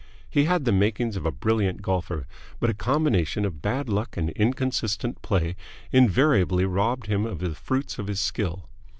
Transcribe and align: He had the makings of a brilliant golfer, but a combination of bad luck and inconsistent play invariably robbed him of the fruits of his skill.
He 0.27 0.45
had 0.45 0.65
the 0.65 0.71
makings 0.71 1.15
of 1.15 1.27
a 1.27 1.31
brilliant 1.31 1.83
golfer, 1.83 2.25
but 2.59 2.71
a 2.71 2.73
combination 2.73 3.45
of 3.45 3.61
bad 3.61 3.87
luck 3.87 4.17
and 4.17 4.31
inconsistent 4.31 5.21
play 5.21 5.55
invariably 5.91 6.65
robbed 6.65 7.05
him 7.05 7.23
of 7.27 7.37
the 7.37 7.53
fruits 7.53 7.99
of 7.99 8.07
his 8.07 8.19
skill. 8.19 8.67